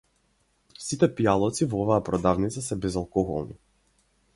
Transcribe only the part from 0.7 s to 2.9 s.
Сите пијалоци во оваа продавница се